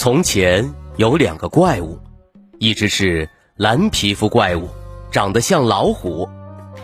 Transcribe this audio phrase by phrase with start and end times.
[0.00, 2.00] 从前有两个怪物，
[2.58, 4.66] 一只是蓝皮肤怪物，
[5.10, 6.26] 长得像老虎；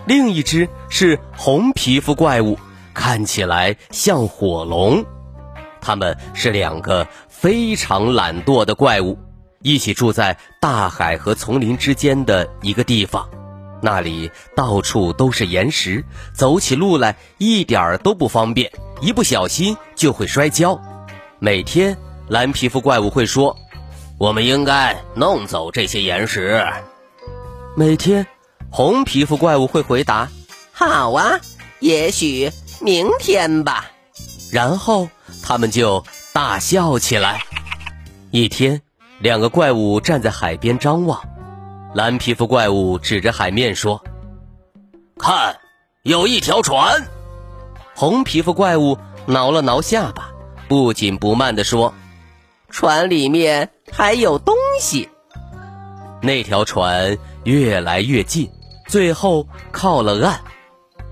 [0.06, 2.58] 另一只是红皮肤怪物，
[2.92, 5.02] 看起来像火龙。
[5.80, 9.18] 它们是两个非常懒惰的怪物，
[9.62, 13.26] 一起住在大海和丛林之间的一个地方。
[13.80, 16.04] 那里到处都是岩石，
[16.34, 20.78] 走起路来一点儿都不方便，一不小心就会摔跤。
[21.38, 21.96] 每天。
[22.28, 23.56] 蓝皮肤怪物会说
[24.18, 26.66] ：“我们应该弄走这些岩石。”
[27.76, 28.26] 每天，
[28.68, 30.28] 红皮肤怪物会回答
[30.72, 31.38] ：“好啊，
[31.78, 33.86] 也许明天吧。”
[34.50, 35.08] 然后
[35.42, 37.42] 他们就大笑起来。
[38.32, 38.82] 一天，
[39.20, 41.22] 两个怪物站在海边张望，
[41.94, 44.02] 蓝皮肤怪物指着海面说
[45.16, 45.58] ：“看，
[46.02, 47.06] 有一条船。”
[47.94, 50.30] 红皮肤怪物挠了挠下巴，
[50.66, 51.94] 不紧不慢地说。
[52.68, 55.08] 船里面还有东西。
[56.22, 58.50] 那条船越来越近，
[58.88, 60.40] 最后靠了岸。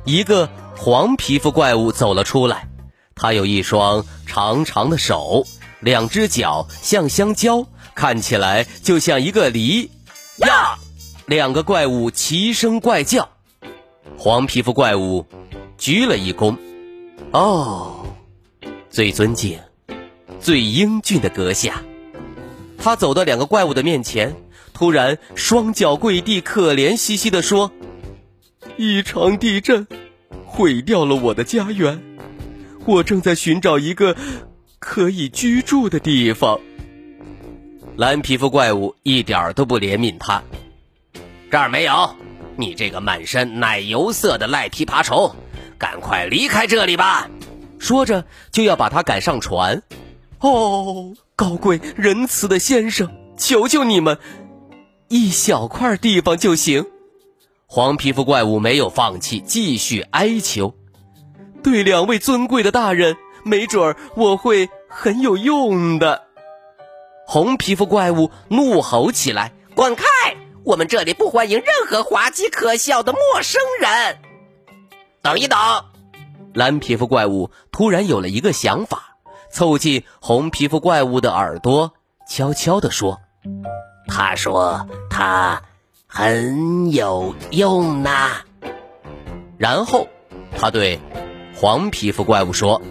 [0.04, 2.68] 一个黄皮肤怪物走了出来，
[3.14, 5.44] 它有一双长长的手，
[5.80, 9.90] 两只脚像香蕉，看起来就像一个梨。
[10.38, 10.78] 呀！
[11.26, 13.30] 两个怪物齐声怪叫。
[14.18, 15.26] 黄皮肤怪物
[15.78, 16.58] 鞠了一躬。
[17.30, 18.04] 哦，
[18.90, 19.58] 最尊敬。
[20.44, 21.82] 最英俊的阁下，
[22.76, 24.36] 他走到两个怪物的面前，
[24.74, 27.72] 突然双脚跪地，可怜兮兮地说
[28.76, 29.86] ：“一场地震
[30.44, 32.02] 毁掉了我的家园，
[32.84, 34.14] 我正在寻找一个
[34.78, 36.60] 可以居住的地方。”
[37.96, 40.42] 蓝皮肤怪物一点都不怜悯他，
[41.50, 42.14] 这儿没有，
[42.58, 45.34] 你这个满身奶油色的赖皮爬虫，
[45.78, 47.30] 赶快离开这里吧！
[47.78, 49.82] 说着就要把他赶上船。
[50.44, 54.18] 哦，高贵仁慈的先生，求求你们，
[55.08, 56.84] 一小块地方就行。
[57.66, 60.74] 黄皮肤怪物没有放弃，继续哀求。
[61.62, 66.24] 对两位尊贵的大人，没准儿我会很有用的。
[67.26, 70.04] 红皮肤怪物怒吼起来：“滚开！
[70.62, 74.18] 我们这里不欢迎任何滑稽可笑的陌生人。”
[75.22, 75.58] 等一等，
[76.52, 79.13] 蓝皮肤怪物突然有了一个想法。
[79.54, 81.92] 凑近红皮肤怪物的耳朵，
[82.28, 83.20] 悄悄地说
[84.10, 85.62] ：“他说他
[86.08, 88.40] 很有用呐。”
[89.56, 90.08] 然后
[90.58, 90.98] 他对
[91.54, 92.82] 黄皮肤怪物说：“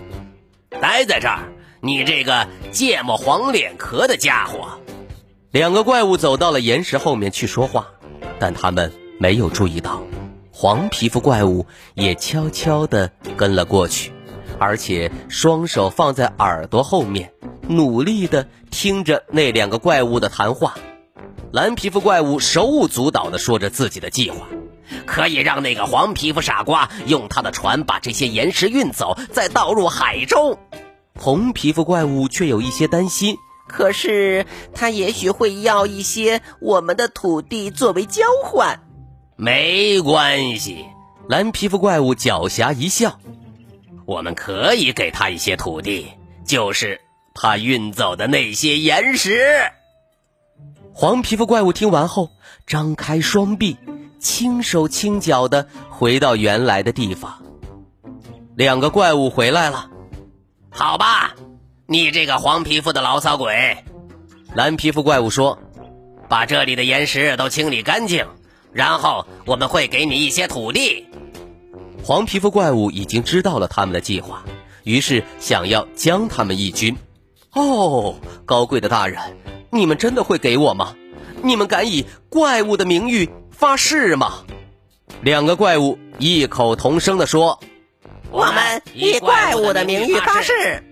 [0.79, 4.79] 待在这儿，你这个芥末黄脸壳的家伙。”
[5.51, 7.87] 两个怪物走到了岩石后面去说话，
[8.39, 10.01] 但他们没有注意到，
[10.53, 14.13] 黄皮肤怪物也悄悄地跟了过去。
[14.59, 17.31] 而且双手放在耳朵后面，
[17.67, 20.75] 努力的听着那两个怪物的谈话。
[21.51, 24.47] 蓝皮肤怪物手舞足蹈的说着自己的计划，
[25.05, 30.57] 可以让那个黄皮肤傻瓜用他的船把这些岩石运走，再倒入海中。
[31.15, 33.37] 红皮肤怪物却有一些担心，
[33.67, 38.79] 可是他也许会要一些我们的土地作为交换。
[39.35, 40.85] 没关系，
[41.29, 43.19] 蓝皮肤怪物狡黠一笑。
[44.05, 46.11] 我们可以给他一些土地，
[46.45, 47.01] 就是
[47.33, 49.39] 他运走的那些岩石。
[50.93, 52.31] 黄皮肤怪物听完后，
[52.67, 53.77] 张开双臂，
[54.19, 57.41] 轻手轻脚的回到原来的地方。
[58.55, 59.89] 两个怪物回来了，
[60.69, 61.35] 好吧，
[61.87, 63.77] 你这个黄皮肤的牢骚鬼。
[64.53, 65.57] 蓝皮肤怪物说
[66.29, 68.27] ：“把这里的岩石都清理干净，
[68.71, 71.07] 然后我们会给你一些土地。”
[72.05, 74.43] 黄皮肤怪物已经知道了他们的计划，
[74.83, 76.97] 于是想要将他们一军。
[77.53, 78.15] 哦，
[78.45, 79.21] 高贵的大人，
[79.71, 80.95] 你们真的会给我吗？
[81.41, 84.43] 你们敢以怪物的名誉发誓吗？
[85.21, 87.61] 两个怪物异口同声地说
[88.31, 90.83] ：“我们以怪物的名誉发誓。”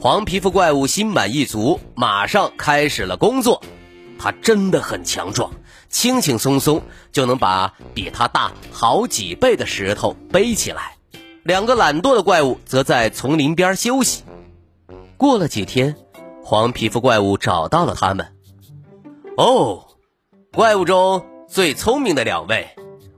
[0.00, 3.62] 黄皮肤怪物心满意足，马上开始了工作。
[4.18, 5.50] 他真的很强壮。
[5.88, 6.82] 轻轻松松
[7.12, 10.96] 就能把比他大好几倍的石头背起来。
[11.42, 14.24] 两个懒惰的怪物则在丛林边休息。
[15.16, 15.96] 过了几天，
[16.42, 18.34] 黄皮肤怪物找到了他们。
[19.36, 19.86] 哦，
[20.52, 22.68] 怪物中最聪明的两位，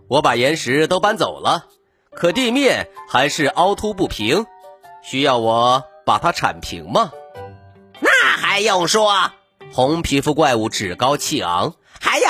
[0.08, 1.66] 我把岩石都搬走了，
[2.12, 4.44] 可地面还是凹凸不平，
[5.02, 7.10] 需要我把它铲平吗？
[8.00, 9.32] 那还用说？
[9.72, 11.74] 红皮肤怪物趾高气昂。
[12.00, 12.26] 还有，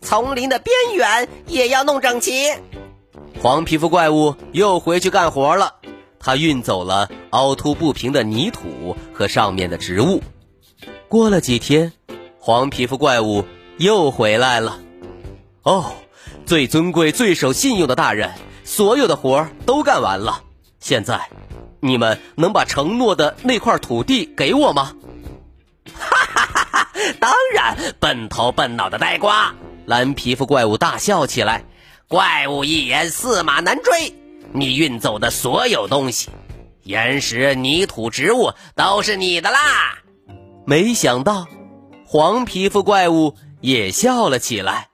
[0.00, 2.52] 丛林的边缘也要弄整齐。
[3.40, 5.74] 黄皮肤怪物又回去干活了。
[6.18, 10.22] 他运走了凹凸不平的泥土和上面的植物。
[11.08, 11.92] 过了几天，
[12.38, 13.44] 黄皮肤怪物
[13.76, 14.78] 又回来了。
[15.64, 15.92] 哦，
[16.46, 18.30] 最尊贵、最守信用的大人，
[18.64, 20.42] 所有的活儿都干完了。
[20.78, 21.28] 现在，
[21.80, 24.92] 你们能把承诺的那块土地给我吗？
[27.22, 29.54] 当然，笨头笨脑的呆瓜！
[29.86, 31.64] 蓝皮肤怪物大笑起来。
[32.08, 34.12] 怪物一言，驷马难追。
[34.52, 36.30] 你运走的所有东西，
[36.82, 40.00] 岩石、泥土、植物都是你的啦！
[40.66, 41.46] 没想到，
[42.04, 44.88] 黄皮肤怪物也笑了起来。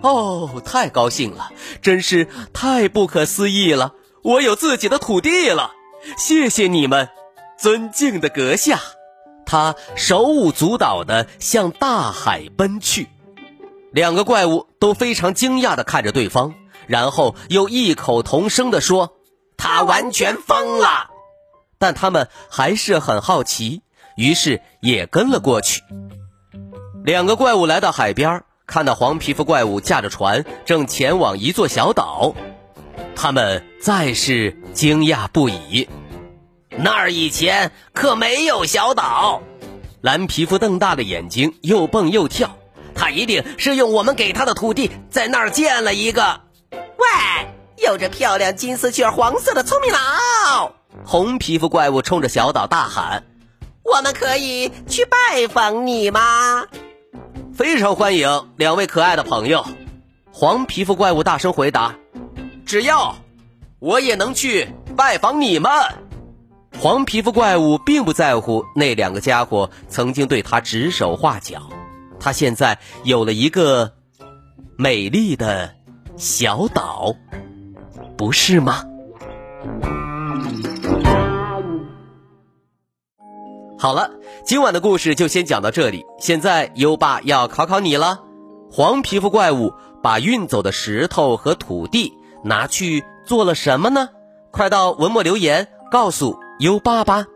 [0.00, 1.50] 哦，太高兴了，
[1.82, 3.92] 真是太不可思议了！
[4.22, 5.72] 我有自己的土地了，
[6.16, 7.10] 谢谢你们，
[7.58, 8.80] 尊敬的阁下。
[9.46, 13.08] 他手舞足蹈地向大海奔去。
[13.92, 16.54] 两个怪物都非常惊讶地看着对方。
[16.86, 19.16] 然后又异口同声地说
[19.56, 21.08] ：“他完全疯了。”
[21.80, 23.80] 但他们还是很好奇，
[24.16, 25.82] 于是也跟了过去。
[27.02, 32.34] 两个怪物来到海边，看到黄皮肤怪物驾着船正前往一座小岛，
[33.16, 35.88] 他们再是惊讶不已。
[36.76, 39.42] 那儿以前可没有小岛。
[40.00, 42.56] 蓝皮肤瞪大了眼睛，又蹦又跳。
[42.94, 46.40] 他一定是用我们给他的土地在那儿建了一个。
[46.70, 47.46] 喂，
[47.84, 50.72] 有着漂亮金丝雀黄色的聪明佬！
[51.04, 53.24] 红皮肤怪物冲着小岛大喊
[53.82, 56.66] ：“我们可以去拜访你吗？”
[57.52, 59.64] 非常欢迎两位可爱的朋友。
[60.32, 61.96] 黄皮肤怪物大声回答
[62.66, 63.16] ：“只要
[63.80, 65.70] 我也能去拜访你们。”
[66.78, 71.70] 黄皮肤怪物并不在乎那两个家伙曾经对他指手画脚，
[72.20, 73.92] 他现在有了一个
[74.76, 75.74] 美丽的。
[76.16, 77.16] 小岛，
[78.16, 78.84] 不是吗？
[83.76, 84.12] 好了，
[84.44, 86.04] 今晚的故事就先讲到这里。
[86.20, 88.20] 现在优爸要考考你了：
[88.70, 89.74] 黄皮肤怪物
[90.04, 92.12] 把运走的石头和土地
[92.44, 94.10] 拿去做了什么呢？
[94.52, 97.26] 快到文末留言告诉优爸吧。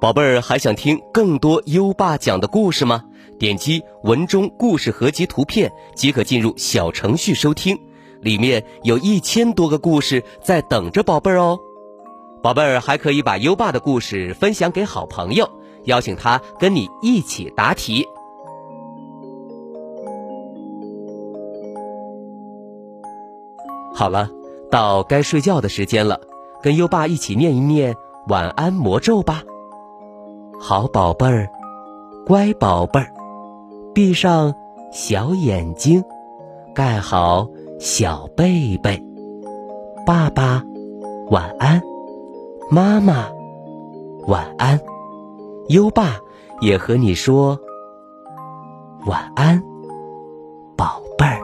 [0.00, 3.04] 宝贝儿，还想听更多优爸讲的故事吗？
[3.38, 7.78] 点击文中故事合集图片即可进入小程序收听，
[8.20, 11.58] 里面有一千多个故事在等着宝贝儿哦。
[12.42, 15.48] 宝贝儿还可以把优爸的故事分享给好朋友，
[15.84, 18.04] 邀请他跟你一起答题。
[23.94, 24.28] 好了，
[24.70, 26.20] 到该睡觉的时间了，
[26.62, 27.94] 跟优爸一起念一念
[28.28, 29.42] 晚安魔咒吧。
[30.60, 31.48] 好宝贝儿，
[32.26, 33.12] 乖宝贝儿。
[33.94, 34.54] 闭上
[34.92, 36.04] 小眼睛，
[36.74, 39.02] 盖好小被被。
[40.06, 40.62] 爸爸
[41.30, 41.80] 晚安，
[42.70, 43.28] 妈妈
[44.26, 44.78] 晚安，
[45.68, 46.18] 优爸
[46.60, 47.58] 也和你说
[49.06, 49.62] 晚安，
[50.76, 51.40] 宝贝儿。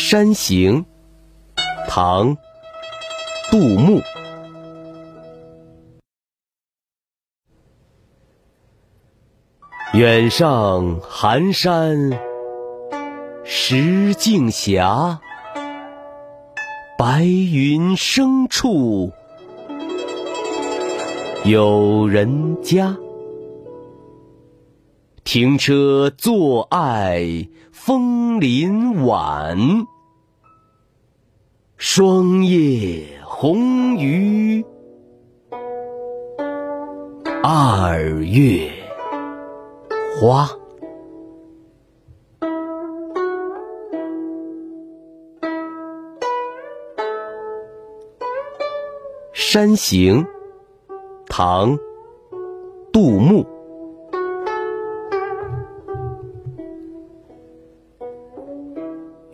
[0.00, 0.84] 山行，
[1.86, 2.36] 唐，
[3.50, 4.00] 杜牧。
[9.92, 12.18] 远上寒山
[13.44, 14.82] 石径斜，
[16.98, 19.12] 白云生处
[21.44, 22.96] 有人家。
[25.22, 29.56] 停车坐爱枫林晚。
[31.76, 34.64] 霜叶红于
[37.42, 38.70] 二月
[40.20, 40.48] 花。
[49.32, 50.24] 山行，
[51.28, 51.76] 唐，
[52.92, 53.44] 杜牧。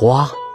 [0.00, 0.47] 花。